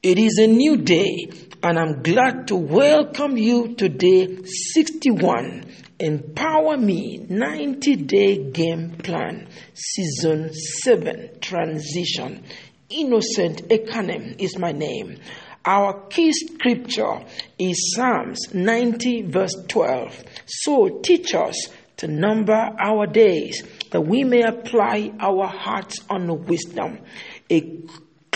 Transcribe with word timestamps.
It 0.00 0.16
is 0.16 0.38
a 0.38 0.46
new 0.46 0.76
day, 0.76 1.28
and 1.60 1.76
I'm 1.76 2.04
glad 2.04 2.46
to 2.48 2.54
welcome 2.54 3.36
you 3.36 3.74
to 3.74 3.88
day 3.88 4.44
61 4.44 5.66
Empower 5.98 6.76
Me 6.76 7.26
90 7.28 7.96
Day 7.96 8.50
Game 8.52 8.92
Plan, 8.92 9.48
Season 9.74 10.54
7 10.54 11.40
Transition. 11.40 12.44
Innocent 12.88 13.68
Ekanem 13.70 14.36
is 14.38 14.56
my 14.56 14.70
name. 14.70 15.18
Our 15.64 16.06
key 16.06 16.30
scripture 16.30 17.24
is 17.58 17.92
Psalms 17.96 18.54
90, 18.54 19.22
verse 19.22 19.56
12. 19.66 20.24
So 20.46 21.00
teach 21.02 21.34
us 21.34 21.56
to 21.96 22.06
number 22.06 22.54
our 22.54 23.08
days 23.08 23.64
that 23.90 24.02
we 24.02 24.22
may 24.22 24.42
apply 24.42 25.10
our 25.18 25.48
hearts 25.48 25.98
unto 26.08 26.34
wisdom. 26.34 27.00
A 27.50 27.82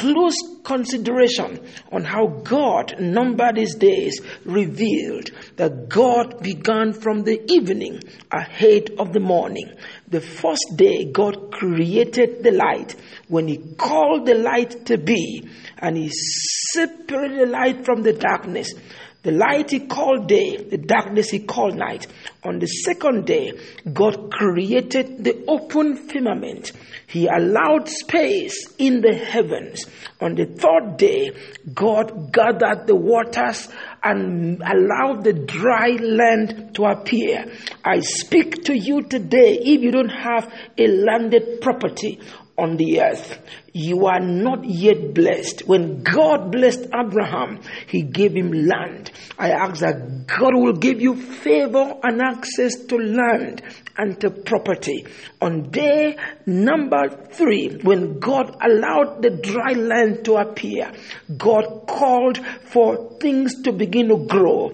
close 0.03 0.35
consideration 0.65 1.61
on 1.93 2.03
how 2.03 2.27
God 2.27 2.99
numbered 2.99 3.57
his 3.57 3.77
days 3.77 4.21
revealed 4.45 5.31
that 5.57 5.89
God 5.89 6.43
began 6.43 6.93
from 6.93 7.23
the 7.23 7.41
evening 7.53 8.01
ahead 8.33 8.91
of 8.99 9.13
the 9.13 9.21
morning. 9.21 9.71
The 10.09 10.21
first 10.21 10.75
day 10.75 11.05
God 11.05 11.53
created 11.53 12.43
the 12.43 12.51
light 12.51 12.97
when 13.29 13.47
he 13.47 13.59
called 13.79 14.27
the 14.27 14.35
light 14.35 14.87
to 14.87 14.99
be 14.99 15.49
and 15.79 15.97
he 15.97 16.11
separated 16.11 17.39
the 17.39 17.53
light 17.53 17.85
from 17.85 18.03
the 18.03 18.13
darkness. 18.13 18.75
The 19.23 19.31
light 19.31 19.71
he 19.71 19.87
called 19.87 20.27
day, 20.27 20.57
the 20.57 20.79
darkness 20.79 21.31
he 21.31 21.39
called 21.39 21.77
night. 21.77 22.09
On 22.45 22.59
the 22.59 22.67
second 22.67 23.25
day, 23.25 23.53
God 23.93 24.33
created 24.33 25.23
the 25.23 25.45
open 25.47 25.95
firmament. 26.09 26.73
He 27.07 27.29
allowed 27.29 27.89
space 27.89 28.75
in 28.79 29.01
the 29.01 29.15
heavens. 29.15 29.87
On 30.21 30.35
the 30.35 30.47
third 30.47 30.97
day, 30.97 31.31
God 31.73 32.33
gathered 32.33 32.89
the 32.89 32.97
waters 32.97 33.69
and 34.03 34.61
allowed 34.61 35.23
the 35.23 35.35
dry 35.35 35.91
land 36.01 36.75
to 36.75 36.87
appear. 36.87 37.47
I 37.85 38.01
speak 38.01 38.65
to 38.65 38.77
you 38.77 39.03
today 39.03 39.59
if 39.63 39.81
you 39.81 39.93
don't 39.93 40.09
have 40.09 40.53
a 40.77 40.89
landed 40.89 41.61
property 41.61 42.19
on 42.59 42.77
the 42.77 43.01
earth. 43.01 43.39
You 43.73 44.07
are 44.07 44.21
not 44.21 44.65
yet 44.65 45.15
blessed. 45.15 45.67
When 45.67 46.03
God 46.03 46.53
blessed 46.53 46.87
Abraham, 46.95 47.61
he 47.87 48.03
gave 48.03 48.35
him 48.35 48.53
land. 48.53 49.11
I 49.39 49.51
ask 49.51 49.81
that 49.81 50.27
God 50.27 50.55
will 50.55 50.75
give 50.75 51.01
you 51.01 51.17
favor 51.17 51.95
and 52.03 52.19
access 52.33 52.75
to 52.87 52.97
land 52.97 53.63
and 53.97 54.21
to 54.21 54.31
property. 54.31 55.05
On 55.41 55.71
day 55.71 56.17
number 56.47 57.09
three, 57.31 57.79
when 57.83 58.19
God 58.19 58.57
allowed 58.63 59.23
the 59.23 59.31
dry 59.31 59.73
land 59.73 60.25
to 60.25 60.37
appear, 60.37 60.93
God 61.37 61.87
called 61.87 62.39
for 62.65 63.19
things 63.21 63.63
to 63.63 63.73
begin 63.73 64.09
to 64.09 64.17
grow, 64.17 64.73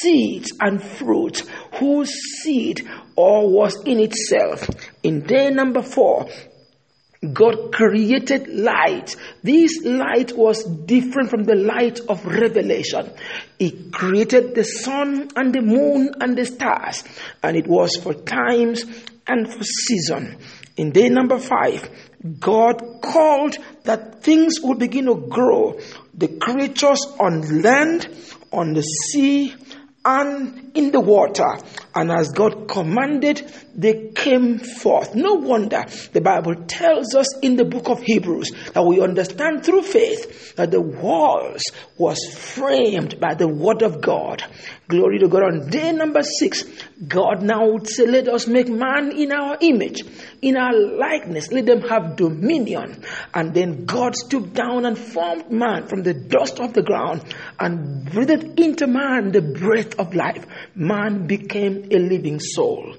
seeds 0.00 0.52
and 0.60 0.82
fruit, 0.82 1.38
whose 1.78 2.10
seed 2.42 2.88
or 3.16 3.50
was 3.50 3.76
in 3.84 3.98
itself. 4.00 4.68
In 5.02 5.20
day 5.20 5.50
number 5.50 5.82
four, 5.82 6.28
God 7.20 7.72
created 7.72 8.48
light. 8.48 9.14
This 9.42 9.84
light 9.84 10.34
was 10.34 10.64
different 10.64 11.28
from 11.28 11.44
the 11.44 11.54
light 11.54 12.00
of 12.08 12.24
revelation. 12.24 13.10
He 13.58 13.90
created 13.90 14.54
the 14.54 14.64
sun 14.64 15.28
and 15.36 15.54
the 15.54 15.60
moon 15.60 16.14
and 16.18 16.36
the 16.36 16.46
stars, 16.46 17.04
and 17.42 17.58
it 17.58 17.66
was 17.66 17.96
for 17.96 18.14
times 18.14 18.84
and 19.26 19.52
for 19.52 19.62
season. 19.62 20.38
In 20.78 20.92
day 20.92 21.10
number 21.10 21.38
five, 21.38 21.90
God 22.38 23.02
called 23.02 23.56
that 23.84 24.22
things 24.22 24.60
would 24.62 24.78
begin 24.78 25.04
to 25.04 25.16
grow. 25.16 25.78
The 26.14 26.28
creatures 26.28 27.04
on 27.18 27.60
land, 27.60 28.08
on 28.50 28.72
the 28.72 28.82
sea, 28.82 29.54
and 30.04 30.72
in 30.74 30.92
the 30.92 31.00
water. 31.00 31.58
And 31.94 32.10
as 32.10 32.30
God 32.30 32.68
commanded, 32.68 33.52
they 33.74 34.12
came 34.14 34.58
forth. 34.58 35.14
No 35.14 35.34
wonder 35.34 35.84
the 36.12 36.20
Bible 36.20 36.54
tells 36.66 37.14
us 37.14 37.38
in 37.40 37.56
the 37.56 37.64
book 37.64 37.88
of 37.88 38.00
Hebrews 38.02 38.52
that 38.72 38.84
we 38.84 39.00
understand 39.00 39.64
through 39.64 39.82
faith 39.82 40.56
that 40.56 40.70
the 40.70 40.80
walls 40.80 41.62
was 41.98 42.18
framed 42.34 43.20
by 43.20 43.34
the 43.34 43.48
word 43.48 43.82
of 43.82 44.00
God. 44.00 44.44
Glory 44.88 45.18
to 45.18 45.28
God. 45.28 45.42
On 45.44 45.70
day 45.70 45.92
number 45.92 46.22
six, 46.22 46.64
God 47.06 47.42
now 47.42 47.70
would 47.70 47.88
say, 47.88 48.06
Let 48.06 48.28
us 48.28 48.46
make 48.46 48.68
man 48.68 49.12
in 49.12 49.32
our 49.32 49.56
image, 49.60 50.02
in 50.42 50.56
our 50.56 50.72
likeness. 50.74 51.52
Let 51.52 51.66
them 51.66 51.82
have 51.82 52.16
dominion. 52.16 53.04
And 53.32 53.54
then 53.54 53.84
God 53.84 54.16
stooped 54.16 54.54
down 54.54 54.84
and 54.86 54.98
formed 54.98 55.50
man 55.50 55.86
from 55.86 56.02
the 56.02 56.14
dust 56.14 56.58
of 56.58 56.72
the 56.72 56.82
ground 56.82 57.22
and 57.58 58.04
breathed 58.04 58.58
into 58.58 58.86
man 58.86 59.30
the 59.30 59.42
breath 59.42 59.89
of 59.98 60.14
life. 60.14 60.46
Man 60.74 61.26
became 61.26 61.88
a 61.90 61.98
living 61.98 62.40
soul. 62.40 62.94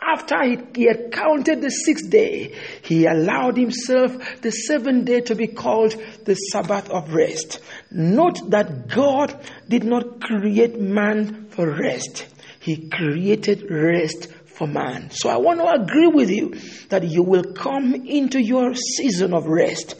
After 0.00 0.36
he 0.74 0.84
had 0.84 1.10
counted 1.10 1.60
the 1.60 1.70
sixth 1.70 2.10
day, 2.10 2.54
he 2.82 3.06
allowed 3.06 3.56
himself 3.56 4.40
the 4.40 4.52
seventh 4.52 5.06
day 5.06 5.20
to 5.22 5.34
be 5.34 5.48
called 5.48 5.96
the 6.24 6.34
Sabbath 6.34 6.90
of 6.90 7.12
rest. 7.12 7.60
Note 7.90 8.50
that 8.50 8.88
God 8.88 9.36
did 9.68 9.84
not 9.84 10.20
create 10.20 10.78
man 10.78 11.48
for 11.50 11.68
rest. 11.68 12.26
He 12.60 12.88
created 12.88 13.70
rest 13.70 14.28
for 14.44 14.66
man. 14.66 15.10
So 15.10 15.28
I 15.28 15.36
want 15.36 15.60
to 15.60 15.70
agree 15.70 16.08
with 16.08 16.30
you 16.30 16.54
that 16.88 17.04
you 17.04 17.22
will 17.22 17.52
come 17.54 17.94
into 17.94 18.40
your 18.40 18.74
season 18.74 19.34
of 19.34 19.46
rest. 19.46 19.94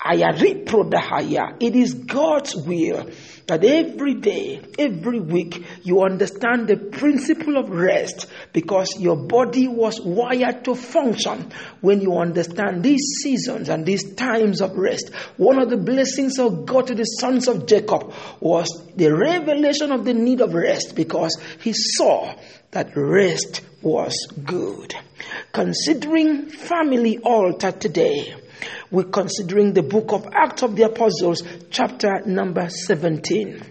It 0.00 1.74
is 1.76 1.94
God's 1.94 2.54
will 2.54 3.10
that 3.48 3.64
every 3.64 4.14
day, 4.14 4.60
every 4.78 5.18
week, 5.20 5.64
you 5.82 6.02
understand 6.02 6.68
the 6.68 6.76
principle 6.76 7.56
of 7.56 7.70
rest 7.70 8.26
because 8.52 9.00
your 9.00 9.16
body 9.16 9.66
was 9.66 10.00
wired 10.00 10.64
to 10.66 10.74
function 10.74 11.50
when 11.80 12.00
you 12.00 12.16
understand 12.16 12.82
these 12.84 13.00
seasons 13.22 13.68
and 13.70 13.84
these 13.86 14.14
times 14.14 14.60
of 14.60 14.76
rest. 14.76 15.12
One 15.36 15.58
of 15.58 15.70
the 15.70 15.78
blessings 15.78 16.38
of 16.38 16.66
God 16.66 16.86
to 16.88 16.94
the 16.94 17.04
sons 17.04 17.48
of 17.48 17.66
Jacob 17.66 18.12
was 18.38 18.68
the 18.94 19.12
revelation 19.12 19.90
of 19.90 20.04
the 20.04 20.14
need 20.14 20.40
of 20.42 20.54
rest 20.54 20.94
because 20.94 21.36
he 21.60 21.72
saw 21.72 22.34
that 22.70 22.92
rest 22.94 23.62
was 23.82 24.14
good. 24.44 24.94
Considering 25.52 26.50
family 26.50 27.18
altar 27.18 27.72
today, 27.72 28.34
we're 28.90 29.04
considering 29.04 29.72
the 29.72 29.82
book 29.82 30.12
of 30.12 30.26
Acts 30.32 30.62
of 30.62 30.76
the 30.76 30.84
Apostles, 30.84 31.42
chapter 31.70 32.22
number 32.26 32.68
17. 32.68 33.62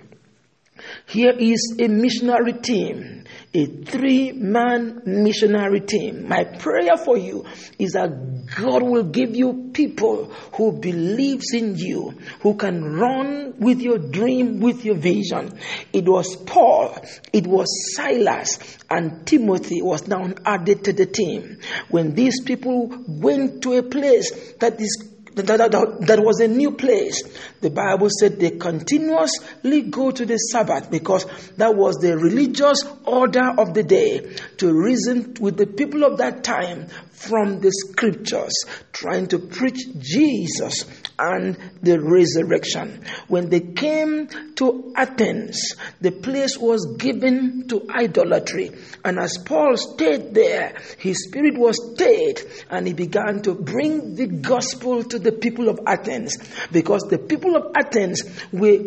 Here 1.07 1.33
is 1.37 1.75
a 1.79 1.87
missionary 1.87 2.53
team, 2.53 3.23
a 3.57 3.65
three 3.65 4.31
man 4.33 5.01
missionary 5.03 5.81
team. 5.81 6.27
My 6.27 6.43
prayer 6.43 6.95
for 6.95 7.17
you 7.17 7.43
is 7.79 7.93
that 7.93 8.45
God 8.55 8.83
will 8.83 9.03
give 9.03 9.35
you 9.35 9.71
people 9.73 10.25
who 10.53 10.73
believes 10.73 11.53
in 11.53 11.75
you, 11.75 12.13
who 12.41 12.53
can 12.53 12.83
run 12.83 13.55
with 13.57 13.81
your 13.81 13.97
dream, 13.97 14.59
with 14.59 14.85
your 14.85 14.95
vision. 14.95 15.57
It 15.91 16.07
was 16.07 16.35
Paul, 16.35 16.97
it 17.33 17.47
was 17.47 17.67
Silas, 17.95 18.59
and 18.91 19.25
Timothy 19.25 19.81
was 19.81 20.07
now 20.07 20.29
added 20.45 20.83
to 20.83 20.93
the 20.93 21.07
team. 21.07 21.57
When 21.89 22.13
these 22.13 22.41
people 22.41 22.93
went 23.07 23.63
to 23.63 23.73
a 23.73 23.83
place 23.83 24.53
that 24.59 24.79
is 24.79 25.16
that, 25.37 25.71
that, 25.71 25.97
that, 26.07 26.19
was 26.19 26.39
a 26.39 26.47
new 26.47 26.71
place. 26.71 27.23
The 27.61 27.69
Bible 27.69 28.09
said 28.19 28.39
they 28.39 28.51
continuously 28.51 29.81
go 29.83 30.11
to 30.11 30.25
the 30.25 30.37
Sabbath 30.37 30.89
because 30.91 31.25
that 31.57 31.75
was 31.75 31.95
the 31.95 32.17
religious 32.17 32.83
order 33.05 33.53
of 33.57 33.73
the 33.73 33.83
day 33.83 34.35
to 34.57 34.73
reason 34.73 35.35
with 35.39 35.57
the 35.57 35.67
people 35.67 36.03
of 36.03 36.17
that 36.17 36.43
time 36.43 36.87
from 37.11 37.61
the 37.61 37.71
scriptures, 37.71 38.53
trying 38.91 39.27
to 39.27 39.39
preach 39.39 39.79
Jesus 39.99 40.85
and 41.19 41.57
the 41.81 41.99
resurrection. 41.99 43.03
When 43.27 43.49
they 43.49 43.61
came 43.61 44.27
to 44.55 44.93
Athens, 44.95 45.75
the 46.01 46.11
place 46.11 46.57
was 46.57 46.95
given 46.97 47.67
to 47.69 47.87
idolatry. 47.89 48.71
And 49.03 49.19
as 49.19 49.37
Paul 49.37 49.77
stayed 49.77 50.33
there, 50.33 50.75
his 50.97 51.25
spirit 51.27 51.57
was 51.57 51.93
stayed 51.93 52.41
and 52.69 52.87
he 52.87 52.93
began 52.93 53.41
to 53.43 53.53
bring 53.53 54.15
the 54.15 54.27
gospel 54.27 55.03
to 55.03 55.19
the 55.19 55.31
people 55.31 55.69
of 55.69 55.79
Athens 55.85 56.37
because 56.71 57.03
the 57.03 57.17
people 57.17 57.55
of 57.55 57.71
Athens 57.75 58.23
were, 58.51 58.77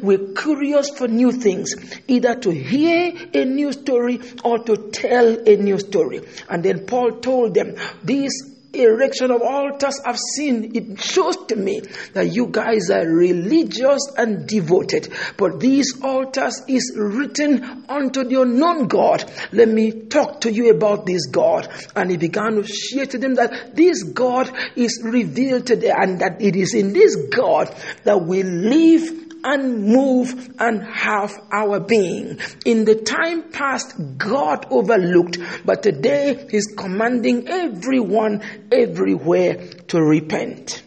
were 0.00 0.32
curious 0.34 0.90
for 0.90 1.08
new 1.08 1.32
things, 1.32 1.74
either 2.06 2.34
to 2.36 2.50
hear 2.50 3.12
a 3.34 3.44
new 3.44 3.72
story 3.72 4.20
or 4.44 4.58
to 4.58 4.90
tell 4.90 5.48
a 5.48 5.56
new 5.56 5.78
story. 5.78 6.20
And 6.48 6.64
then 6.64 6.86
Paul 6.86 7.20
told 7.20 7.54
them, 7.54 7.76
These 8.02 8.57
erection 8.72 9.30
of 9.30 9.42
altars 9.42 10.00
I've 10.04 10.18
seen, 10.18 10.76
it 10.76 11.00
shows 11.00 11.36
to 11.48 11.56
me 11.56 11.80
that 12.12 12.32
you 12.32 12.46
guys 12.46 12.90
are 12.90 13.06
religious 13.06 14.00
and 14.16 14.46
devoted. 14.46 15.12
But 15.36 15.60
these 15.60 16.00
altars 16.02 16.62
is 16.68 16.94
written 16.96 17.84
unto 17.88 18.24
the 18.24 18.42
unknown 18.42 18.88
God. 18.88 19.30
Let 19.52 19.68
me 19.68 19.92
talk 19.92 20.42
to 20.42 20.52
you 20.52 20.70
about 20.70 21.06
this 21.06 21.26
God. 21.26 21.68
And 21.96 22.10
he 22.10 22.16
began 22.16 22.56
to 22.56 22.64
share 22.66 23.06
to 23.06 23.18
them 23.18 23.36
that 23.36 23.74
this 23.74 24.02
God 24.02 24.50
is 24.76 25.00
revealed 25.02 25.66
today 25.66 25.92
and 25.94 26.20
that 26.20 26.40
it 26.40 26.56
is 26.56 26.74
in 26.74 26.92
this 26.92 27.16
God 27.34 27.74
that 28.04 28.22
we 28.22 28.42
live 28.42 29.27
and 29.44 29.84
move 29.84 30.54
and 30.58 30.82
have 30.82 31.32
our 31.52 31.80
being. 31.80 32.38
In 32.64 32.84
the 32.84 32.94
time 32.94 33.50
past, 33.50 33.94
God 34.16 34.66
overlooked, 34.70 35.38
but 35.64 35.82
today 35.82 36.46
He's 36.50 36.66
commanding 36.66 37.48
everyone 37.48 38.42
everywhere 38.70 39.56
to 39.88 40.02
repent. 40.02 40.82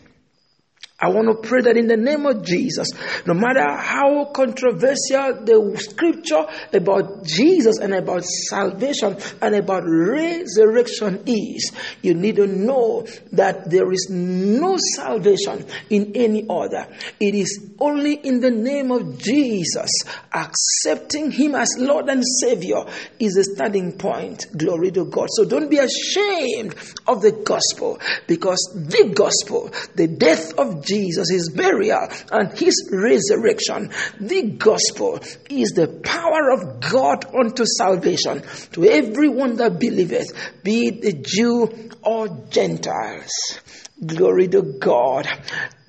I 1.02 1.10
want 1.10 1.28
to 1.30 1.48
pray 1.48 1.62
that 1.62 1.78
in 1.78 1.88
the 1.88 1.98
name 1.98 2.28
of 2.28 2.46
Jesus, 2.46 2.88
no 3.26 3.34
matter 3.34 3.66
how 3.76 4.26
controversial 4.26 5.42
the 5.42 5.76
scripture 5.80 6.46
about 6.72 7.26
Jesus 7.26 7.80
and 7.80 7.96
about 7.96 8.24
salvation 8.24 9.18
and 9.42 9.56
about 9.56 9.84
resurrection 9.84 11.24
is, 11.26 11.72
you 12.04 12.14
need 12.14 12.36
to 12.36 12.46
know 12.46 13.08
that 13.32 13.72
there 13.72 13.92
is 13.92 14.10
no 14.12 14.78
salvation 14.96 15.66
in 15.90 16.12
any 16.16 16.46
other. 16.48 16.86
It 17.20 17.34
is 17.34 17.72
only 17.80 18.14
in 18.14 18.40
the 18.40 18.52
name 18.52 18.92
of 18.92 19.18
Jesus. 19.18 19.90
Accepting 20.32 21.32
Him 21.32 21.56
as 21.56 21.76
Lord 21.80 22.10
and 22.10 22.24
Savior 22.42 22.86
is 23.18 23.38
a 23.38 23.44
starting 23.44 23.98
point. 23.98 24.46
Glory 24.56 24.92
to 24.92 25.06
God. 25.06 25.30
So 25.32 25.46
don't 25.46 25.70
be 25.70 25.80
ashamed 25.80 26.76
of 27.08 27.24
the 27.24 27.32
gospel 27.44 28.00
because 28.28 28.60
the 28.76 29.12
gospel, 29.16 29.72
the 29.96 30.08
death 30.08 30.54
of 30.60 30.86
Jesus, 30.86 30.91
his 30.98 31.52
burial, 31.56 32.08
and 32.32 32.58
his 32.58 32.90
resurrection. 32.92 33.92
The 34.20 34.44
gospel 34.58 35.20
is 35.50 35.72
the 35.72 35.88
power 36.04 36.52
of 36.52 36.80
God 36.80 37.26
unto 37.34 37.66
salvation 37.66 38.44
to 38.74 38.86
everyone 38.86 39.58
that 39.58 39.80
believeth, 39.80 40.64
be 40.64 40.88
it 40.88 41.02
the 41.02 41.14
Jew 41.14 41.90
or 42.04 42.28
Gentiles. 42.50 43.60
Glory 44.04 44.48
to 44.48 44.64
God. 44.80 45.28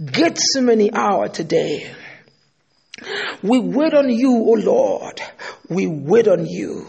Get 0.04 0.38
so 0.38 0.60
many 0.60 0.92
hour 0.92 1.28
today. 1.28 1.90
We 3.42 3.58
wait 3.58 3.94
on 3.94 4.10
you, 4.10 4.30
O 4.30 4.52
Lord. 4.52 5.20
We 5.68 5.86
wait 5.86 6.28
on 6.28 6.46
you. 6.46 6.86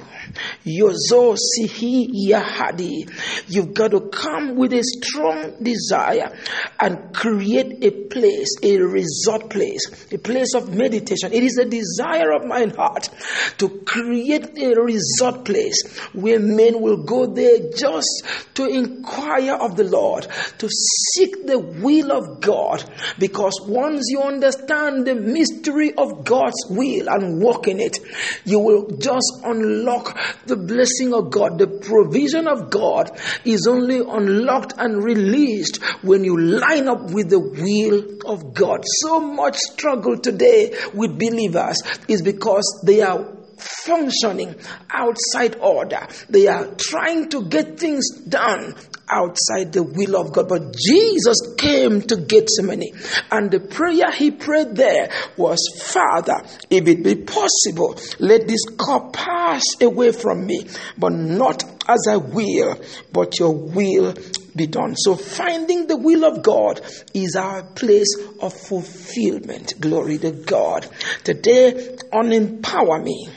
Yahadi. 2.30 3.10
You've 3.48 3.74
got 3.74 3.92
to 3.92 4.02
come 4.10 4.56
with 4.56 4.74
a 4.74 4.84
strong 4.84 5.56
desire 5.62 6.36
and 6.80 7.14
create 7.14 7.84
a 7.84 7.92
place, 7.92 8.56
a 8.62 8.78
resort 8.78 9.50
place, 9.50 10.12
a 10.12 10.18
place 10.18 10.54
of 10.56 10.74
meditation. 10.74 11.34
It 11.34 11.44
is 11.44 11.58
a 11.58 11.66
desire 11.66 12.32
of 12.32 12.46
my 12.46 12.66
heart 12.76 13.10
to 13.58 13.70
create 13.86 14.58
a 14.58 14.76
resort 14.82 15.46
place 15.46 15.82
where 16.14 16.40
men 16.40 16.82
will 16.82 17.04
go 17.04 17.26
there 17.26 17.72
just 17.76 18.24
to 18.56 18.66
inquire 18.66 19.54
of 19.54 19.76
the 19.76 19.84
Lord, 19.84 20.28
to 20.60 20.70
seek 20.70 21.46
the 21.46 21.60
will 21.60 22.12
of 22.12 22.42
God. 22.42 22.84
Because 23.20 23.60
once 23.68 24.06
you 24.10 24.22
understand 24.22 25.06
the 25.06 25.16
mystery 25.16 25.94
of 25.94 26.26
God's 26.26 26.66
will 26.70 27.10
and 27.10 27.42
walk 27.42 27.68
in 27.68 27.80
it, 27.80 27.98
you 28.46 28.60
will 28.60 28.90
just 28.98 29.32
unlock 29.44 30.18
the 30.46 30.56
blessing 30.56 31.14
of 31.14 31.32
God, 31.32 31.58
the 31.58 31.68
provision 31.68 32.48
of 32.48 32.70
God 32.70 33.20
is 33.46 33.68
only 33.68 34.00
unlocked 34.00 34.74
and 34.78 35.04
released 35.04 35.82
when 36.04 36.24
you 36.24 36.40
line 36.40 36.88
up 36.88 37.12
with 37.12 37.30
the 37.30 37.40
will 37.40 38.32
of 38.32 38.54
God. 38.54 38.84
So 39.02 39.20
much 39.20 39.58
struggle 39.58 40.18
today 40.18 40.74
with 40.94 41.18
believers 41.20 41.82
is 42.08 42.22
because 42.22 42.82
they 42.86 43.02
are 43.02 43.26
functioning 43.58 44.56
outside 44.90 45.56
order. 45.58 46.08
They 46.30 46.48
are 46.48 46.68
trying 46.78 47.30
to 47.30 47.44
get 47.44 47.80
things 47.80 48.10
done 48.28 48.76
outside 49.10 49.74
the 49.74 49.84
will 49.84 50.16
of 50.16 50.34
God. 50.34 50.50
But 50.50 50.76
Jesus 50.76 51.38
came 51.58 52.02
to 52.04 52.18
Gethsemane, 52.18 52.94
and 53.32 53.52
the 53.52 53.60
prayer 53.60 54.12
he 54.12 54.32
prayed 54.32 54.76
there 54.76 55.10
was, 55.38 55.60
Father, 55.82 56.44
if 56.70 56.88
it 56.88 57.04
be 57.04 57.16
possible, 57.16 57.98
let 58.20 58.48
this 58.48 58.66
cup 58.78 59.14
pass 59.14 59.64
away 59.82 60.12
from 60.12 60.46
me, 60.46 60.68
but 60.98 61.12
not 61.12 61.64
as 61.88 62.08
I 62.10 62.18
will, 62.18 62.80
but 63.12 63.40
your 63.40 63.54
will 63.54 64.14
be 64.56 64.68
done. 64.68 64.96
So 64.96 65.16
finding 65.16 65.88
the 65.88 65.98
will 65.98 66.26
of 66.26 66.44
God 66.44 66.82
is 67.14 67.36
our 67.36 67.64
place 67.64 68.16
of 68.40 68.54
fulfillment. 68.54 69.74
Glory 69.80 70.18
to 70.20 70.32
God. 70.32 70.88
Today 71.24 71.98
on 72.12 72.32
Empower 72.32 73.00
Me 73.00 73.30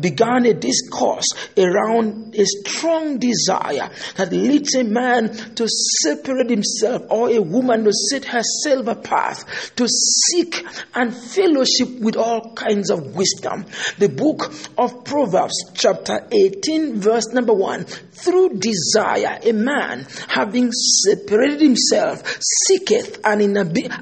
began 0.00 0.46
a 0.46 0.54
discourse 0.54 1.26
around 1.56 2.34
a 2.34 2.44
strong 2.44 3.18
desire 3.18 3.90
that 4.16 4.32
leads 4.32 4.74
a 4.74 4.84
man 4.84 5.28
to 5.54 5.68
separate 6.02 6.50
himself 6.50 7.02
or 7.10 7.30
a 7.30 7.40
woman 7.40 7.84
to 7.84 7.92
set 8.10 8.24
herself 8.24 8.86
apart, 8.86 9.44
to 9.76 9.86
seek 9.88 10.64
and 10.94 11.14
fellowship 11.14 12.00
with 12.00 12.16
all 12.16 12.54
kinds 12.54 12.90
of 12.90 13.14
wisdom. 13.14 13.66
The 13.98 14.08
book 14.08 14.52
of 14.78 15.04
Proverbs, 15.04 15.72
chapter 15.74 16.26
18, 16.30 17.00
verse 17.00 17.28
number 17.32 17.52
1 17.52 17.84
through 17.84 18.58
desire, 18.58 19.38
a 19.42 19.52
man 19.52 20.06
having 20.28 20.70
separated 20.72 21.60
himself 21.60 22.38
seeketh 22.66 23.20
an, 23.24 23.56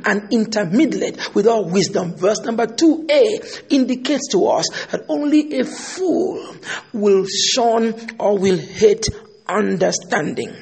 an 0.04 0.28
intermediate 0.30 1.34
with 1.34 1.46
all 1.46 1.68
wisdom. 1.68 2.14
Verse 2.14 2.40
number 2.40 2.66
2a 2.66 3.72
indicates 3.72 4.28
to 4.28 4.46
us 4.46 4.66
that 4.90 5.04
only 5.08 5.58
a 5.58 5.61
fool 5.64 6.56
will 6.92 7.26
shun 7.26 7.94
or 8.18 8.38
will 8.38 8.58
hate 8.58 9.06
understanding. 9.48 10.54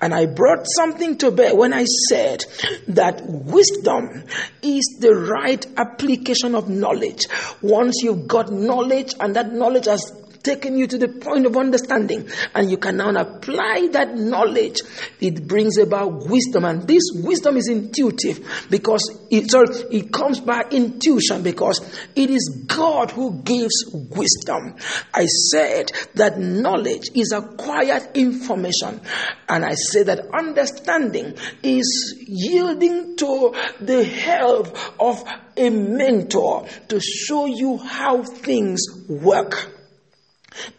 And 0.00 0.12
I 0.12 0.26
brought 0.26 0.66
something 0.76 1.16
to 1.18 1.30
bear 1.30 1.54
when 1.54 1.72
I 1.72 1.84
said 2.08 2.44
that 2.88 3.22
wisdom 3.24 4.24
is 4.62 4.98
the 5.00 5.14
right 5.14 5.64
application 5.76 6.54
of 6.54 6.68
knowledge. 6.68 7.26
Once 7.62 8.02
you've 8.02 8.26
got 8.28 8.52
knowledge 8.52 9.14
and 9.18 9.36
that 9.36 9.52
knowledge 9.52 9.86
has 9.86 10.21
taken 10.42 10.76
you 10.76 10.86
to 10.86 10.98
the 10.98 11.08
point 11.08 11.46
of 11.46 11.56
understanding, 11.56 12.28
and 12.54 12.70
you 12.70 12.76
can 12.76 12.96
now 12.96 13.10
apply 13.10 13.88
that 13.92 14.16
knowledge. 14.16 14.80
It 15.20 15.46
brings 15.46 15.78
about 15.78 16.28
wisdom, 16.28 16.64
and 16.64 16.86
this 16.86 17.02
wisdom 17.14 17.56
is 17.56 17.68
intuitive 17.68 18.66
because 18.70 19.18
it, 19.30 19.50
sorry, 19.50 19.68
it 19.90 20.12
comes 20.12 20.40
by 20.40 20.62
intuition 20.70 21.42
because 21.42 21.80
it 22.14 22.30
is 22.30 22.64
God 22.66 23.10
who 23.10 23.42
gives 23.42 23.84
wisdom. 23.92 24.76
I 25.14 25.26
said 25.26 25.92
that 26.14 26.38
knowledge 26.38 27.10
is 27.14 27.32
acquired 27.32 28.16
information, 28.16 29.00
and 29.48 29.64
I 29.64 29.74
said 29.74 30.06
that 30.06 30.26
understanding 30.34 31.36
is 31.62 32.14
yielding 32.26 33.16
to 33.16 33.54
the 33.80 34.04
help 34.04 34.76
of 35.00 35.22
a 35.56 35.70
mentor 35.70 36.66
to 36.88 37.00
show 37.00 37.46
you 37.46 37.78
how 37.78 38.22
things 38.22 38.82
work. 39.08 39.81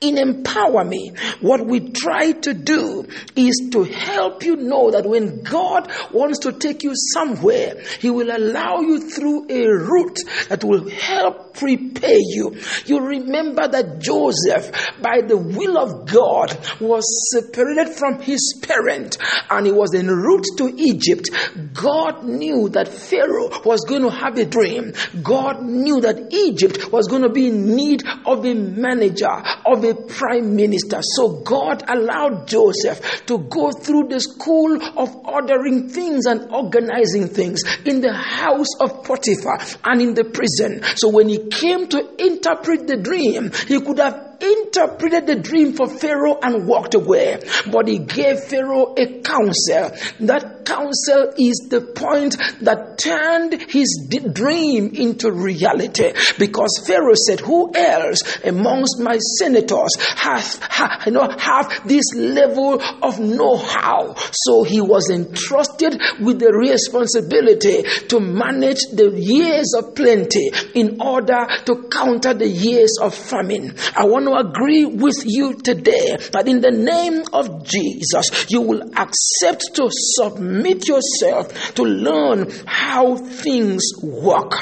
In 0.02 0.18
Empower 0.18 0.84
Me, 0.84 1.14
what 1.42 1.66
we 1.66 1.92
try 1.92 2.32
to 2.32 2.54
do 2.54 3.08
is 3.36 3.70
to 3.72 3.84
help 3.84 4.44
you 4.44 4.56
know 4.56 4.92
that 4.92 5.06
when 5.06 5.44
God 5.44 5.92
wants 6.12 6.40
to 6.40 6.52
take 6.52 6.84
you 6.84 6.94
somewhere, 6.96 7.82
He 8.00 8.10
will 8.10 8.36
allow 8.36 8.82
you 8.82 9.10
through 9.10 9.50
a 9.50 9.68
route 9.68 10.20
that 10.50 10.64
will 10.64 10.90
help 10.90 11.54
prepare 11.54 12.20
you. 12.20 12.56
You 12.86 13.00
remember 13.00 13.68
that 13.68 14.00
Joseph, 14.00 14.72
by 15.02 15.22
the 15.22 15.38
will 15.38 15.78
of 15.78 16.08
God, 16.08 16.58
was 16.80 17.32
separated 17.32 17.94
from 17.94 18.22
his 18.22 18.60
parent 18.62 19.18
and 19.50 19.66
he 19.66 19.72
was 19.72 19.94
en 19.94 20.08
route 20.08 20.46
to 20.58 20.74
Egypt. 20.78 21.30
God 21.74 22.24
knew 22.26 22.70
that 22.70 22.88
Pharaoh 22.88 23.62
was 23.64 23.86
going 23.88 24.02
to 24.02 24.10
have 24.10 24.38
a 24.38 24.46
dream. 24.46 24.94
God 25.22 25.64
knew 25.64 26.02
that 26.02 26.34
Egypt 26.34 26.92
was 26.92 27.08
going 27.08 27.24
to 27.24 27.30
be 27.30 27.48
in 27.48 27.76
need 27.76 28.04
of 28.26 28.46
a 28.46 28.54
manager 28.54 29.32
of 29.66 29.84
a 29.84 29.94
prime 29.94 30.56
minister. 30.56 31.00
So 31.02 31.42
God 31.42 31.84
allowed 31.88 32.48
Joseph 32.48 33.26
to 33.28 33.38
go 33.38 33.72
through 33.72 34.08
the 34.10 34.20
school 34.20 34.82
of 34.98 35.16
ordering 35.26 35.90
things 35.90 36.26
and 36.26 36.52
organizing 36.52 37.28
things 37.28 37.62
in 37.86 38.02
the 38.02 38.14
house 38.14 38.74
of 38.80 39.04
Potiphar 39.04 39.60
and 39.84 40.02
in 40.02 40.14
the 40.14 40.26
prison. 40.26 40.82
So 40.96 41.10
when 41.10 41.30
he 41.30 41.50
came 41.50 41.88
to 41.90 42.00
interpret 42.18 42.88
the 42.88 42.98
dream, 42.98 43.52
he 43.68 43.80
could 43.80 44.00
have 44.00 44.33
interpreted 44.44 45.28
the 45.28 45.36
dream 45.36 45.74
for 45.74 45.88
Pharaoh 45.88 46.38
and 46.42 46.68
walked 46.68 46.94
away. 46.94 47.40
But 47.72 47.88
he 47.88 48.00
gave 48.00 48.40
Pharaoh 48.40 48.94
a 48.98 49.22
counsel. 49.22 49.92
That 50.22 50.66
counsel 50.66 51.34
is 51.38 51.68
the 51.70 51.82
point 51.82 52.38
that 52.62 52.98
turned 52.98 53.62
his 53.70 54.08
dream 54.34 54.92
into 54.94 55.32
reality. 55.32 56.14
Because 56.38 56.84
Pharaoh 56.86 57.16
said, 57.16 57.40
Who 57.40 57.72
else 57.76 58.22
amongst 58.44 59.00
my 59.00 59.18
senators 59.40 59.96
hath, 59.98 60.62
ha, 60.62 61.04
you 61.06 61.12
know, 61.12 61.28
have 61.38 61.88
this 61.88 62.06
level 62.16 62.82
of 63.02 63.20
know-how? 63.20 64.16
So 64.32 64.64
he 64.64 64.82
was 64.82 65.10
entrusted 65.10 66.00
with 66.20 66.40
the 66.40 66.54
responsibility 66.54 67.84
to 68.08 68.20
manage 68.20 68.82
the 68.94 69.12
years 69.16 69.74
of 69.78 69.96
plenty 69.96 70.52
in 70.74 71.02
order 71.02 71.46
to 71.66 71.88
counter 71.90 72.34
the 72.34 72.48
years 72.48 72.98
of 73.02 73.14
famine. 73.14 73.76
I 73.96 74.06
want 74.06 74.26
to 74.26 74.33
agree 74.36 74.86
with 74.86 75.24
you 75.26 75.54
today 75.54 76.18
that 76.32 76.48
in 76.48 76.62
the 76.62 76.72
name 76.72 77.24
of 77.34 77.64
Jesus, 77.64 78.46
you 78.50 78.62
will 78.62 78.82
accept 78.96 79.76
to 79.76 79.90
submit 79.90 80.88
yourself 80.88 81.74
to 81.76 81.84
learn 81.84 82.52
how 82.66 83.16
things 83.16 83.84
work. 84.02 84.54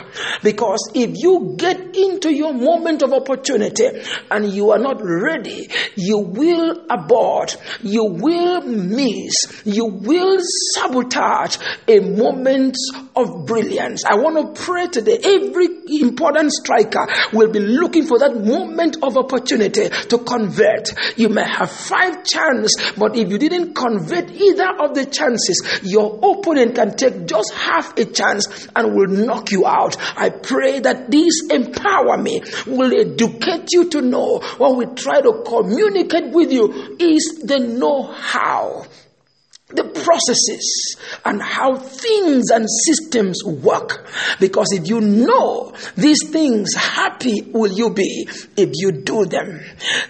Because 0.43 0.91
if 0.93 1.11
you 1.15 1.55
get 1.57 1.95
into 1.95 2.33
your 2.33 2.53
moment 2.53 3.03
of 3.03 3.13
opportunity 3.13 3.87
and 4.29 4.51
you 4.51 4.71
are 4.71 4.79
not 4.79 4.99
ready, 5.01 5.69
you 5.95 6.19
will 6.19 6.85
abort, 6.89 7.57
you 7.81 8.05
will 8.05 8.61
miss, 8.61 9.63
you 9.65 9.85
will 9.85 10.39
sabotage 10.73 11.57
a 11.87 11.99
moment 11.99 12.75
of 13.15 13.45
brilliance. 13.45 14.03
I 14.05 14.15
want 14.15 14.55
to 14.55 14.61
pray 14.61 14.87
today. 14.87 15.19
Every 15.23 15.67
important 16.01 16.51
striker 16.51 17.07
will 17.33 17.51
be 17.51 17.59
looking 17.59 18.05
for 18.05 18.19
that 18.19 18.35
moment 18.35 18.97
of 19.03 19.17
opportunity 19.17 19.60
to 19.69 20.17
convert. 20.19 20.89
You 21.17 21.29
may 21.29 21.43
have 21.43 21.71
five 21.71 22.23
chances, 22.23 22.93
but 22.97 23.15
if 23.15 23.29
you 23.29 23.37
didn't 23.37 23.73
convert 23.73 24.29
either 24.31 24.69
of 24.79 24.95
the 24.95 25.05
chances, 25.05 25.81
your 25.83 26.17
opponent 26.17 26.75
can 26.75 26.95
take 26.95 27.27
just 27.27 27.53
half 27.53 27.97
a 27.97 28.05
chance 28.05 28.67
and 28.75 28.95
will 28.95 29.07
knock 29.07 29.51
you 29.51 29.65
out. 29.65 29.97
I 30.17 30.29
pray 30.29 30.79
that 30.79 31.11
this 31.11 31.43
empower 31.49 32.17
me 32.17 32.41
will 32.65 32.93
educate 32.93 33.71
you 33.71 33.89
to 33.89 34.01
know 34.01 34.39
what 34.57 34.75
we 34.75 34.85
try 34.95 35.21
to 35.21 35.43
communicate 35.45 36.31
with 36.31 36.51
you 36.51 36.97
is 36.99 37.41
the 37.43 37.59
know 37.59 38.03
how 38.03 38.85
the 39.73 39.83
processes 39.83 40.97
and 41.25 41.41
how 41.41 41.75
things 41.75 42.49
and 42.49 42.67
systems 42.85 43.43
work. 43.45 44.07
Because 44.39 44.67
if 44.71 44.87
you 44.87 45.01
know 45.01 45.73
these 45.95 46.29
things, 46.29 46.73
happy 46.75 47.41
will 47.53 47.71
you 47.71 47.93
be 47.93 48.27
if 48.57 48.69
you 48.73 48.91
do 48.91 49.25
them. 49.25 49.59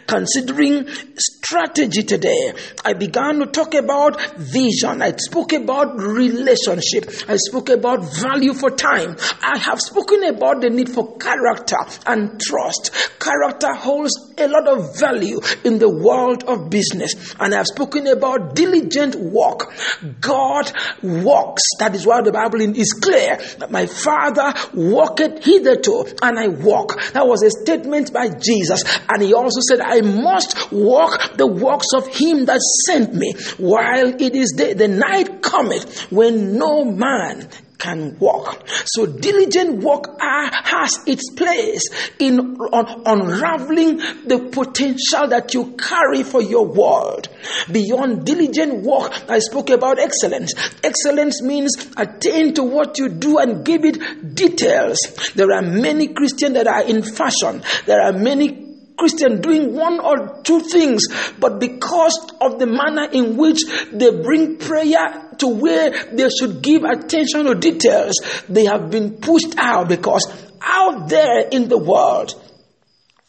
Considering 0.07 0.87
strategy 1.17 2.03
today, 2.03 2.53
I 2.83 2.93
began 2.93 3.39
to 3.39 3.45
talk 3.45 3.73
about 3.73 4.19
vision. 4.37 5.01
I 5.01 5.15
spoke 5.17 5.53
about 5.53 5.97
relationship. 5.97 7.11
I 7.27 7.37
spoke 7.37 7.69
about 7.69 8.03
value 8.15 8.53
for 8.53 8.71
time. 8.71 9.15
I 9.41 9.57
have 9.57 9.81
spoken 9.81 10.23
about 10.23 10.61
the 10.61 10.69
need 10.69 10.89
for 10.89 11.17
character 11.17 11.77
and 12.05 12.39
trust. 12.39 12.91
Character 13.19 13.73
holds 13.73 14.11
a 14.37 14.47
lot 14.47 14.67
of 14.67 14.99
value 14.99 15.39
in 15.63 15.79
the 15.79 15.89
world 15.89 16.43
of 16.43 16.69
business. 16.69 17.35
And 17.39 17.53
I 17.53 17.57
have 17.57 17.67
spoken 17.67 18.07
about 18.07 18.55
diligent 18.55 19.15
work 19.15 19.50
walk. 19.51 19.73
God 20.19 20.71
walks. 21.01 21.61
That 21.79 21.95
is 21.95 22.05
why 22.05 22.21
the 22.21 22.31
Bible 22.31 22.61
is 22.61 22.93
clear 22.93 23.37
that 23.59 23.71
my 23.71 23.85
Father 23.85 24.53
walketh 24.73 25.43
hitherto 25.43 26.05
and 26.21 26.39
I 26.39 26.47
walk. 26.47 26.99
That 27.13 27.27
was 27.27 27.43
a 27.43 27.51
statement 27.51 28.13
by 28.13 28.29
Jesus. 28.29 28.83
And 29.09 29.21
he 29.21 29.33
also 29.33 29.59
said, 29.67 29.81
I 29.81 30.01
must 30.01 30.71
walk 30.71 31.37
the 31.37 31.47
works 31.47 31.87
of 31.95 32.07
him 32.07 32.45
that 32.45 32.59
sent 32.87 33.13
me 33.13 33.33
while 33.57 34.13
it 34.21 34.35
is 34.35 34.53
day. 34.57 34.73
The 34.73 34.87
night 34.87 35.41
cometh 35.41 36.11
when 36.11 36.57
no 36.57 36.85
man 36.85 37.49
can 37.81 38.17
walk. 38.19 38.67
So 38.85 39.05
diligent 39.05 39.83
work 39.83 40.05
has 40.19 40.99
its 41.07 41.31
place 41.31 41.81
in 42.19 42.57
un- 42.71 43.01
unraveling 43.05 43.97
the 44.27 44.49
potential 44.51 45.27
that 45.27 45.53
you 45.53 45.75
carry 45.77 46.23
for 46.23 46.41
your 46.41 46.65
world. 46.67 47.27
Beyond 47.71 48.25
diligent 48.25 48.83
work, 48.83 49.11
I 49.29 49.39
spoke 49.39 49.69
about 49.69 49.99
excellence. 49.99 50.53
Excellence 50.83 51.41
means 51.41 51.75
attain 51.97 52.53
to 52.55 52.63
what 52.63 52.97
you 52.97 53.09
do 53.09 53.39
and 53.39 53.65
give 53.65 53.83
it 53.83 54.35
details. 54.35 54.99
There 55.35 55.51
are 55.51 55.61
many 55.61 56.09
Christians 56.09 56.53
that 56.53 56.67
are 56.67 56.83
in 56.83 57.01
fashion. 57.03 57.63
There 57.85 58.01
are 58.01 58.13
many 58.13 58.70
Christian 59.01 59.41
doing 59.41 59.73
one 59.73 59.99
or 59.99 60.41
two 60.43 60.59
things, 60.59 61.07
but 61.39 61.59
because 61.59 62.15
of 62.39 62.59
the 62.59 62.67
manner 62.67 63.09
in 63.11 63.35
which 63.35 63.61
they 63.91 64.11
bring 64.21 64.57
prayer 64.57 65.33
to 65.39 65.47
where 65.47 65.89
they 66.13 66.29
should 66.29 66.61
give 66.61 66.83
attention 66.83 67.45
to 67.45 67.55
details, 67.55 68.13
they 68.47 68.65
have 68.65 68.91
been 68.91 69.17
pushed 69.17 69.57
out 69.57 69.89
because 69.89 70.23
out 70.61 71.09
there 71.09 71.47
in 71.49 71.67
the 71.67 71.79
world, 71.79 72.39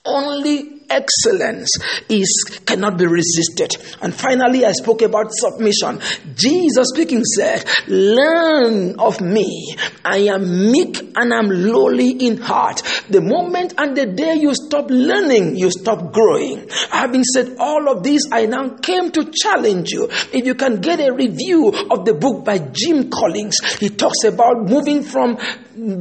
only 0.04 0.71
excellence 0.90 1.70
is 2.08 2.60
cannot 2.66 2.98
be 2.98 3.06
resisted. 3.06 3.70
And 4.00 4.14
finally, 4.14 4.64
I 4.64 4.72
spoke 4.72 5.02
about 5.02 5.32
submission. 5.32 6.00
Jesus 6.34 6.88
speaking 6.94 7.24
said, 7.24 7.64
Learn 7.88 8.98
of 8.98 9.20
me. 9.20 9.76
I 10.04 10.18
am 10.32 10.72
meek 10.72 10.98
and 11.16 11.32
I'm 11.32 11.48
lowly 11.48 12.10
in 12.10 12.38
heart. 12.38 12.82
The 13.08 13.20
moment 13.20 13.74
and 13.78 13.96
the 13.96 14.06
day 14.06 14.34
you 14.34 14.54
stop 14.54 14.86
learning, 14.90 15.56
you 15.56 15.70
stop 15.70 16.12
growing. 16.12 16.68
Having 16.90 17.24
said 17.24 17.56
all 17.58 17.88
of 17.88 18.02
this, 18.02 18.22
I 18.30 18.46
now 18.46 18.76
came 18.76 19.10
to 19.12 19.30
challenge 19.32 19.90
you. 19.90 20.08
If 20.32 20.46
you 20.46 20.54
can 20.54 20.80
get 20.80 21.00
a 21.00 21.12
review 21.12 21.68
of 21.90 22.04
the 22.04 22.14
book 22.14 22.44
by 22.44 22.58
Jim 22.58 23.10
Collins, 23.10 23.58
he 23.78 23.88
talks 23.88 24.24
about 24.24 24.68
moving 24.68 25.02
from 25.02 25.38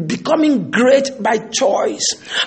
becoming 0.05 0.69
great 0.69 1.09
by 1.21 1.37
choice. 1.37 2.05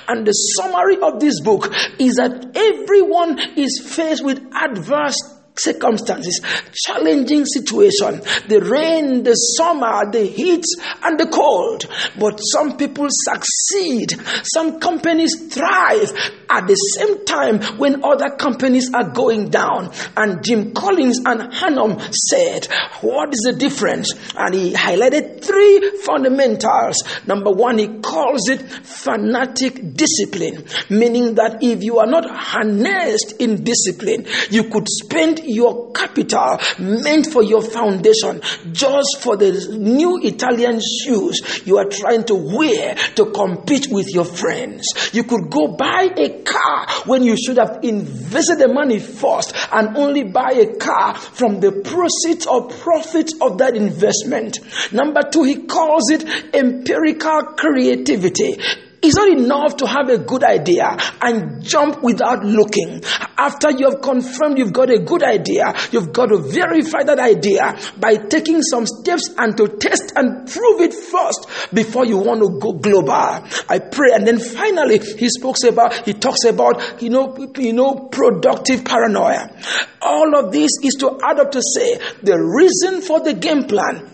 And 0.08 0.26
the 0.26 0.32
summary 0.32 0.98
of 1.00 1.20
this 1.20 1.40
book 1.40 1.72
is 1.98 2.16
that 2.16 2.33
everyone 2.54 3.38
is 3.56 3.80
faced 3.84 4.24
with 4.24 4.40
adverse 4.52 5.16
circumstances, 5.56 6.40
challenging 6.72 7.44
situation, 7.46 8.20
the 8.48 8.60
rain, 8.60 9.22
the 9.22 9.34
summer, 9.34 10.10
the 10.10 10.24
heat, 10.24 10.64
and 11.02 11.18
the 11.18 11.26
cold. 11.26 11.86
But 12.18 12.38
some 12.38 12.76
people 12.76 13.06
succeed. 13.10 14.14
Some 14.42 14.80
companies 14.80 15.34
thrive 15.48 16.12
at 16.50 16.66
the 16.66 16.74
same 16.74 17.24
time 17.24 17.60
when 17.78 18.04
other 18.04 18.30
companies 18.36 18.90
are 18.94 19.10
going 19.10 19.50
down. 19.50 19.92
And 20.16 20.44
Jim 20.44 20.72
Collins 20.72 21.20
and 21.24 21.52
Hansen 21.52 22.00
said, 22.12 22.66
What 23.00 23.30
is 23.32 23.40
the 23.44 23.56
difference? 23.58 24.12
And 24.36 24.54
he 24.54 24.72
highlighted 24.72 25.42
three 25.42 25.98
fundamentals. 26.04 26.96
Number 27.26 27.50
one, 27.50 27.78
he 27.78 27.98
calls 28.00 28.48
it 28.48 28.62
fanatic 28.62 29.94
discipline, 29.94 30.64
meaning 30.90 31.34
that 31.36 31.58
if 31.62 31.82
you 31.82 31.98
are 31.98 32.06
not 32.06 32.28
harnessed 32.28 33.40
in 33.40 33.64
discipline, 33.64 34.26
you 34.50 34.64
could 34.70 34.88
spend 34.88 35.40
your 35.46 35.92
capital 35.92 36.58
meant 36.78 37.26
for 37.26 37.42
your 37.42 37.62
foundation 37.62 38.40
just 38.72 39.18
for 39.20 39.36
the 39.36 39.76
new 39.78 40.20
Italian 40.22 40.80
shoes 40.80 41.62
you 41.64 41.78
are 41.78 41.88
trying 41.88 42.24
to 42.24 42.34
wear 42.34 42.94
to 43.16 43.26
compete 43.32 43.88
with 43.90 44.08
your 44.08 44.24
friends. 44.24 44.86
You 45.12 45.24
could 45.24 45.50
go 45.50 45.68
buy 45.68 46.08
a 46.16 46.42
car 46.42 46.86
when 47.06 47.22
you 47.22 47.36
should 47.36 47.58
have 47.58 47.80
invested 47.82 48.58
the 48.58 48.68
money 48.68 48.98
first 48.98 49.54
and 49.72 49.96
only 49.96 50.24
buy 50.24 50.52
a 50.52 50.76
car 50.76 51.14
from 51.16 51.60
the 51.60 51.72
proceeds 51.72 52.46
or 52.46 52.68
profits 52.68 53.34
of 53.40 53.58
that 53.58 53.76
investment. 53.76 54.58
Number 54.92 55.22
two, 55.30 55.44
he 55.44 55.66
calls 55.66 56.10
it 56.10 56.54
empirical 56.54 57.42
creativity. 57.56 58.58
It's 59.04 59.16
not 59.16 59.28
enough 59.28 59.76
to 59.76 59.86
have 59.86 60.08
a 60.08 60.16
good 60.16 60.42
idea 60.42 60.96
and 61.20 61.62
jump 61.62 62.02
without 62.02 62.42
looking. 62.42 63.02
After 63.36 63.70
you 63.70 63.90
have 63.90 64.00
confirmed 64.00 64.56
you've 64.56 64.72
got 64.72 64.88
a 64.88 64.98
good 64.98 65.22
idea, 65.22 65.74
you've 65.92 66.10
got 66.10 66.26
to 66.30 66.38
verify 66.38 67.02
that 67.04 67.18
idea 67.18 67.78
by 67.98 68.16
taking 68.16 68.62
some 68.62 68.86
steps 68.86 69.28
and 69.36 69.58
to 69.58 69.68
test 69.68 70.14
and 70.16 70.48
prove 70.48 70.80
it 70.80 70.94
first 70.94 71.46
before 71.74 72.06
you 72.06 72.16
want 72.16 72.40
to 72.40 72.58
go 72.58 72.72
global. 72.72 73.12
I 73.12 73.78
pray. 73.78 74.12
And 74.14 74.26
then 74.26 74.38
finally, 74.38 74.98
he 74.98 75.28
speaks 75.28 75.64
about, 75.64 76.06
he 76.06 76.14
talks 76.14 76.44
about, 76.44 77.02
you 77.02 77.10
know, 77.10 77.36
you 77.58 77.74
know, 77.74 78.08
productive 78.10 78.86
paranoia. 78.86 79.54
All 80.00 80.34
of 80.38 80.50
this 80.50 80.70
is 80.82 80.94
to 81.00 81.20
add 81.22 81.40
up 81.40 81.52
to 81.52 81.60
say 81.74 81.98
the 82.22 82.38
reason 82.40 83.02
for 83.02 83.20
the 83.20 83.34
game 83.34 83.64
plan 83.64 84.13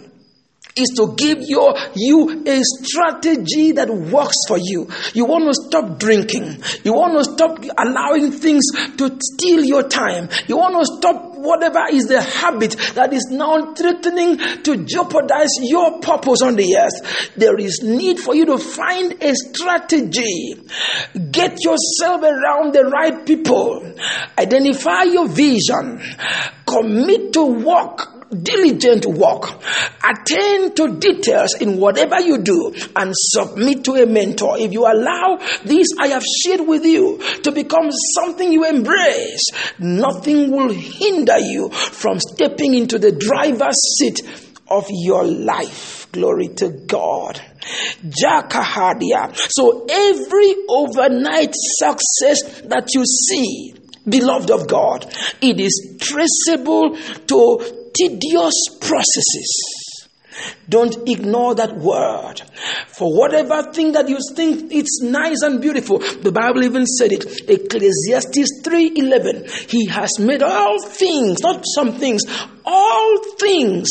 is 0.77 0.91
to 0.97 1.15
give 1.17 1.39
your 1.41 1.75
you 1.95 2.45
a 2.47 2.63
strategy 2.63 3.73
that 3.73 3.89
works 3.89 4.37
for 4.47 4.59
you. 4.59 4.89
You 5.15 5.25
want 5.25 5.45
to 5.45 5.55
stop 5.55 5.99
drinking. 5.99 6.63
You 6.85 6.93
want 6.95 7.15
to 7.19 7.25
stop 7.25 7.65
allowing 7.79 8.33
things 8.33 8.65
to 8.97 9.19
steal 9.21 9.65
your 9.65 9.89
time. 9.89 10.29
You 10.47 10.57
want 10.57 10.75
to 10.79 10.97
stop 10.99 11.31
whatever 11.41 11.85
is 11.91 12.07
the 12.07 12.21
habit 12.21 12.77
that 12.95 13.13
is 13.13 13.29
now 13.31 13.73
threatening 13.75 14.37
to 14.63 14.85
jeopardize 14.85 15.51
your 15.63 16.01
purpose 16.01 16.43
on 16.43 16.57
the 16.57 16.77
earth, 16.77 17.35
there 17.37 17.59
is 17.59 17.81
need 17.83 18.19
for 18.19 18.35
you 18.35 18.47
to 18.47 18.59
find 18.59 19.23
a 19.23 19.35
strategy. 19.35 20.55
Get 21.31 21.57
yourself 21.65 22.23
around 22.23 22.75
the 22.75 22.85
right 22.93 23.25
people. 23.27 23.95
Identify 24.39 25.05
your 25.05 25.29
vision. 25.29 26.03
Commit 26.67 27.33
to 27.33 27.45
work 27.45 28.20
diligent 28.31 29.07
work. 29.07 29.45
Attend 30.03 30.77
to 30.77 30.97
details 30.99 31.55
in 31.61 31.79
whatever 31.79 32.21
you 32.21 32.39
do 32.39 32.73
and 32.97 33.13
submit 33.15 33.85
to 33.85 33.95
a 33.95 34.07
mentor. 34.07 34.59
If 34.59 34.73
you 34.73 34.87
allow 34.87 35.39
this 35.65 35.89
I 35.99 36.09
have 36.09 36.25
shared 36.25 36.67
with 36.67 36.85
you 36.85 37.19
to 37.43 37.53
become 37.53 37.91
something 38.15 38.53
you 38.53 38.65
embrace, 38.67 39.51
nothing 39.79 40.51
will 40.51 40.73
hinder 40.73 41.39
you 41.39 41.71
from 41.71 42.21
stepping 42.21 42.75
into 42.75 42.99
the 42.99 43.13
driver's 43.13 43.79
seat 43.99 44.21
of 44.69 44.87
your 44.91 45.25
life. 45.25 46.11
Glory 46.13 46.49
to 46.49 46.71
God. 46.87 47.41
Jakahadia. 48.03 49.37
So 49.51 49.87
every 49.89 50.55
overnight 50.69 51.53
success 51.55 52.63
that 52.63 52.89
you 52.95 53.05
see, 53.05 53.75
beloved 54.09 54.51
of 54.51 54.67
God, 54.67 55.07
it 55.41 55.61
is 55.61 55.97
traceable 56.01 56.97
to 56.97 57.80
tedious 57.95 58.55
processes. 58.81 60.01
Don't 60.69 61.09
ignore 61.09 61.55
that 61.57 61.77
word. 61.77 62.41
For 62.97 63.15
whatever 63.17 63.73
thing 63.73 63.93
that 63.93 64.09
you 64.09 64.19
think 64.35 64.73
it's 64.73 65.03
nice 65.03 65.43
and 65.43 65.61
beautiful, 65.61 65.99
the 65.99 66.33
Bible 66.33 66.65
even 66.65 66.87
said 66.87 67.13
it. 67.13 67.25
Ecclesiastes 67.49 68.63
3:11. 68.63 69.47
He 69.69 69.87
has 69.87 70.19
made 70.19 70.43
all 70.43 70.81
things, 70.81 71.41
not 71.43 71.65
some 71.75 71.99
things, 71.99 72.23
all 72.65 73.19
things 73.39 73.89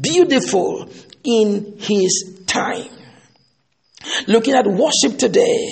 beautiful 0.00 0.88
in 1.22 1.76
his 1.78 2.40
time. 2.46 2.88
Looking 4.26 4.54
at 4.54 4.66
worship 4.66 5.18
today. 5.18 5.70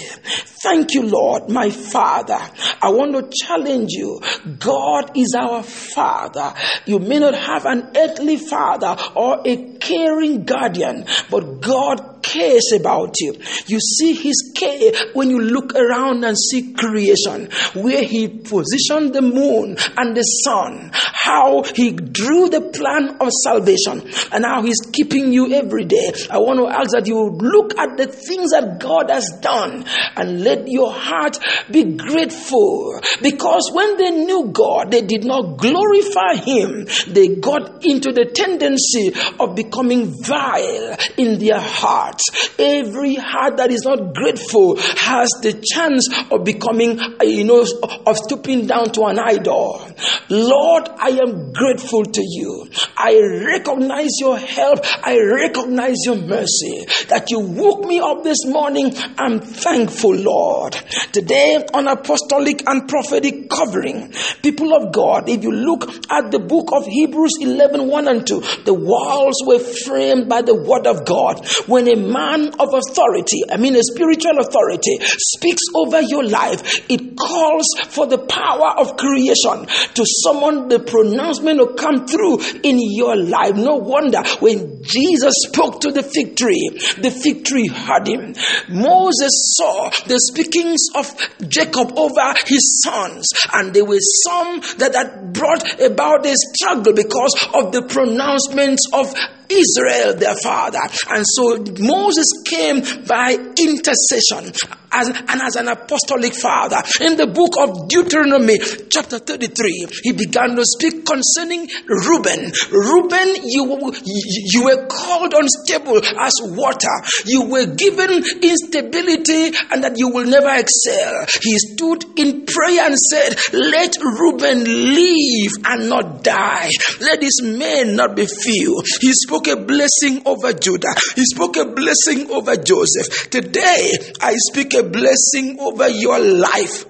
Thank 0.62 0.94
you, 0.94 1.02
Lord, 1.06 1.48
my 1.48 1.70
Father. 1.70 2.38
I 2.80 2.90
want 2.90 3.14
to 3.14 3.30
challenge 3.44 3.90
you. 3.90 4.20
God 4.58 5.16
is 5.16 5.34
our 5.38 5.62
Father. 5.62 6.54
You 6.86 6.98
may 6.98 7.18
not 7.18 7.34
have 7.34 7.66
an 7.66 7.90
earthly 7.96 8.36
father 8.36 8.96
or 9.14 9.42
a 9.44 9.76
caring 9.78 10.44
guardian, 10.44 11.06
but 11.30 11.60
God 11.60 12.11
cares 12.22 12.72
about 12.74 13.14
you. 13.20 13.34
You 13.66 13.80
see 13.80 14.14
his 14.14 14.52
care 14.56 14.92
when 15.14 15.30
you 15.30 15.40
look 15.40 15.74
around 15.74 16.24
and 16.24 16.36
see 16.38 16.72
creation, 16.72 17.50
where 17.74 18.02
he 18.02 18.28
positioned 18.28 19.14
the 19.14 19.22
moon 19.22 19.76
and 19.96 20.16
the 20.16 20.22
sun, 20.22 20.90
how 20.94 21.62
he 21.62 21.92
drew 21.92 22.48
the 22.48 22.60
plan 22.60 23.16
of 23.20 23.30
salvation, 23.44 24.02
and 24.32 24.44
how 24.44 24.62
he's 24.62 24.80
keeping 24.92 25.32
you 25.32 25.52
every 25.52 25.84
day. 25.84 26.12
I 26.30 26.38
want 26.38 26.58
to 26.60 26.68
ask 26.68 26.90
that 26.92 27.06
you 27.06 27.30
look 27.30 27.76
at 27.78 27.96
the 27.96 28.06
things 28.06 28.50
that 28.50 28.78
God 28.80 29.10
has 29.10 29.28
done 29.40 29.84
and 30.16 30.42
let 30.42 30.68
your 30.68 30.92
heart 30.92 31.38
be 31.70 31.84
grateful 31.84 33.00
because 33.22 33.70
when 33.72 33.96
they 33.96 34.10
knew 34.10 34.50
God, 34.52 34.90
they 34.90 35.02
did 35.02 35.24
not 35.24 35.56
glorify 35.58 36.34
him. 36.34 36.86
They 37.08 37.36
got 37.36 37.84
into 37.84 38.12
the 38.12 38.26
tendency 38.26 39.12
of 39.38 39.54
becoming 39.54 40.06
vile 40.22 40.96
in 41.16 41.38
their 41.38 41.60
heart 41.60 42.11
heart. 42.12 42.58
Every 42.58 43.14
heart 43.14 43.56
that 43.56 43.70
is 43.70 43.82
not 43.84 44.14
grateful 44.14 44.76
has 44.76 45.28
the 45.42 45.52
chance 45.52 46.08
of 46.30 46.44
becoming, 46.44 46.98
you 47.22 47.44
know, 47.44 47.64
of 48.06 48.16
stooping 48.16 48.66
down 48.66 48.90
to 48.92 49.04
an 49.04 49.18
idol. 49.18 49.86
Lord, 50.28 50.88
I 50.98 51.18
am 51.22 51.52
grateful 51.52 52.04
to 52.04 52.22
you. 52.22 52.68
I 52.96 53.18
recognize 53.46 54.10
your 54.20 54.38
help. 54.38 54.80
I 55.04 55.18
recognize 55.18 55.96
your 56.04 56.16
mercy 56.16 56.86
that 57.08 57.30
you 57.30 57.40
woke 57.40 57.84
me 57.86 58.00
up 58.00 58.22
this 58.22 58.44
morning. 58.46 58.92
I'm 59.18 59.40
thankful, 59.40 60.14
Lord. 60.14 60.74
Today 61.12 61.64
on 61.74 61.88
apostolic 61.88 62.62
and 62.66 62.88
prophetic 62.88 63.48
covering, 63.48 64.12
people 64.42 64.74
of 64.74 64.92
God, 64.92 65.28
if 65.28 65.42
you 65.42 65.52
look 65.52 65.88
at 66.10 66.30
the 66.30 66.38
book 66.38 66.70
of 66.72 66.86
Hebrews 66.86 67.38
11, 67.40 67.88
1 67.88 68.08
and 68.08 68.26
2, 68.26 68.40
the 68.64 68.74
walls 68.74 69.42
were 69.46 69.58
framed 69.58 70.28
by 70.28 70.42
the 70.42 70.54
word 70.54 70.86
of 70.86 71.04
God. 71.04 71.46
When 71.66 71.88
a 71.88 71.96
man 72.02 72.52
of 72.58 72.74
authority, 72.74 73.42
I 73.50 73.56
mean 73.56 73.76
a 73.76 73.82
spiritual 73.82 74.38
authority, 74.38 74.98
speaks 75.00 75.62
over 75.74 76.00
your 76.00 76.24
life, 76.24 76.62
it 76.88 77.16
calls 77.16 77.66
for 77.88 78.06
the 78.06 78.18
power 78.18 78.78
of 78.78 78.96
creation 78.96 79.66
to 79.94 80.04
summon 80.24 80.68
the 80.68 80.80
pronouncement 80.80 81.58
to 81.58 81.74
come 81.74 82.06
through 82.06 82.40
in 82.62 82.78
your 82.80 83.16
life. 83.16 83.54
No 83.54 83.76
wonder 83.76 84.22
when 84.40 84.82
Jesus 84.82 85.34
spoke 85.48 85.80
to 85.82 85.92
the 85.92 86.02
fig 86.02 86.36
tree, 86.36 86.70
the 86.98 87.10
fig 87.10 87.44
tree 87.44 87.68
heard 87.68 88.06
him. 88.06 88.34
Moses 88.68 89.54
saw 89.56 89.90
the 90.06 90.18
speakings 90.18 90.86
of 90.94 91.12
Jacob 91.48 91.98
over 91.98 92.34
his 92.46 92.82
sons, 92.82 93.28
and 93.52 93.72
there 93.72 93.84
were 93.84 94.00
some 94.24 94.60
that 94.78 94.94
had 94.94 95.21
brought 95.32 95.80
about 95.80 96.26
a 96.26 96.34
struggle 96.34 96.92
because 96.92 97.34
of 97.54 97.72
the 97.72 97.82
pronouncements 97.88 98.82
of 98.92 99.14
Israel, 99.48 100.14
their 100.16 100.36
father. 100.42 100.80
And 101.10 101.24
so 101.26 101.64
Moses 101.78 102.26
came 102.48 102.80
by 103.06 103.34
intercession 103.56 104.52
as, 104.92 105.08
and 105.08 105.40
as 105.42 105.56
an 105.56 105.68
apostolic 105.68 106.34
father. 106.34 106.82
In 107.00 107.16
the 107.16 107.26
book 107.26 107.56
of 107.58 107.88
Deuteronomy, 107.88 108.58
chapter 108.90 109.18
33, 109.18 109.86
he 110.02 110.12
began 110.12 110.56
to 110.56 110.64
speak 110.64 111.04
concerning 111.06 111.68
Reuben. 111.88 112.52
Reuben, 112.70 113.28
you, 113.44 113.92
you 114.04 114.64
were 114.64 114.86
called 114.86 115.34
unstable 115.34 116.00
as 116.20 116.34
water. 116.42 116.96
You 117.24 117.48
were 117.48 117.66
given 117.66 118.22
instability 118.42 119.56
and 119.70 119.84
that 119.84 119.94
you 119.96 120.08
will 120.10 120.26
never 120.26 120.52
excel. 120.54 121.26
He 121.42 121.56
stood 121.58 122.04
in 122.18 122.46
prayer 122.46 122.86
and 122.86 122.96
said, 122.98 123.36
Let 123.52 123.96
Reuben 124.00 124.64
live 124.64 125.52
and 125.64 125.88
not 125.88 126.22
die. 126.22 126.70
Let 127.00 127.22
his 127.22 127.40
men 127.42 127.96
not 127.96 128.16
be 128.16 128.26
few. 128.26 128.82
He 129.00 129.12
spoke 129.12 129.48
a 129.48 129.56
blessing 129.56 130.22
over 130.26 130.52
Judah. 130.52 130.94
He 131.14 131.24
spoke 131.24 131.56
a 131.56 131.64
blessing 131.64 132.30
over 132.30 132.56
Joseph. 132.56 133.30
Today, 133.30 133.90
I 134.20 134.34
speak 134.36 134.74
a 134.74 134.81
blessing 134.90 135.58
over 135.60 135.88
your 135.88 136.18
life. 136.18 136.84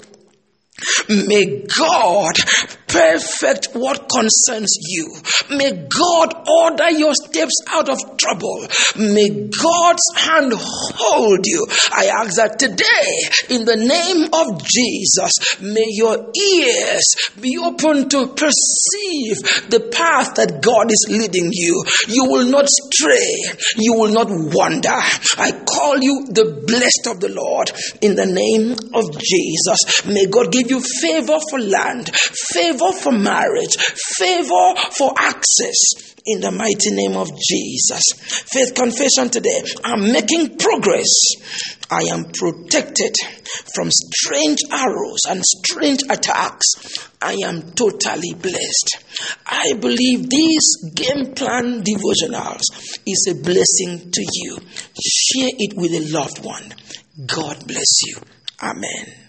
May 1.09 1.65
God 1.67 2.35
perfect 2.93 3.75
what 3.75 4.09
concerns 4.09 4.77
you. 4.81 5.17
May 5.51 5.89
God 5.89 6.35
order 6.47 6.91
your 6.91 7.15
steps 7.15 7.55
out 7.71 7.89
of 7.89 7.99
trouble. 8.19 8.67
May 8.97 9.49
God's 9.49 10.07
hand 10.17 10.53
hold 10.55 11.47
you. 11.47 11.67
I 11.93 12.07
ask 12.21 12.37
that 12.37 12.59
today, 12.59 13.57
in 13.57 13.65
the 13.65 13.77
name 13.77 14.29
of 14.33 14.63
Jesus, 14.65 15.61
may 15.61 15.87
your 15.89 16.31
ears 16.37 17.05
be 17.41 17.57
open 17.59 18.09
to 18.11 18.29
perceive 18.29 19.71
the 19.71 19.89
path 19.93 20.35
that 20.37 20.61
God 20.63 20.91
is 20.91 21.07
leading 21.09 21.51
you. 21.53 21.85
You 22.09 22.25
will 22.27 22.47
not 22.47 22.69
stray. 22.69 23.57
You 23.77 23.95
will 23.95 24.13
not 24.13 24.29
wander. 24.29 25.01
I 25.39 25.53
call 25.65 25.99
you 25.99 26.27
the 26.29 26.63
blessed 26.67 27.09
of 27.09 27.21
the 27.21 27.33
Lord 27.33 27.71
in 28.03 28.17
the 28.17 28.27
name 28.27 28.73
of 28.95 29.17
Jesus. 29.19 30.05
May 30.07 30.27
God 30.27 30.53
give 30.53 30.71
you 30.71 30.81
favor 30.81 31.39
for 31.51 31.59
land, 31.59 32.11
favor 32.83 32.99
for 32.99 33.13
marriage, 33.13 33.77
favor 34.17 34.75
for 34.97 35.13
access 35.19 36.13
in 36.25 36.41
the 36.41 36.51
mighty 36.51 36.91
name 36.93 37.17
of 37.17 37.29
Jesus. 37.39 38.03
Faith 38.51 38.75
confession 38.75 39.29
today. 39.31 39.63
I'm 39.85 40.13
making 40.13 40.57
progress. 40.57 41.09
I 41.91 42.03
am 42.11 42.27
protected 42.33 43.15
from 43.75 43.89
strange 43.91 44.59
arrows 44.71 45.21
and 45.29 45.43
strange 45.45 46.03
attacks. 46.09 47.09
I 47.21 47.37
am 47.45 47.73
totally 47.73 48.35
blessed. 48.35 49.05
I 49.47 49.75
believe 49.75 50.29
this 50.29 50.91
game 50.95 51.35
plan 51.35 51.83
devotionals 51.83 52.63
is 53.07 53.29
a 53.31 53.35
blessing 53.35 54.11
to 54.11 54.27
you. 54.33 54.59
Share 55.05 55.51
it 55.59 55.77
with 55.77 55.93
a 55.93 56.13
loved 56.13 56.45
one. 56.45 56.75
God 57.27 57.67
bless 57.67 58.03
you. 58.07 58.17
Amen. 58.63 59.22